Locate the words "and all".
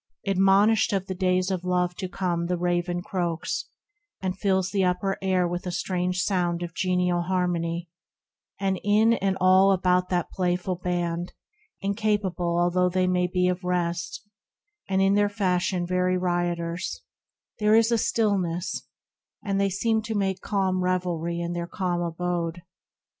9.21-9.71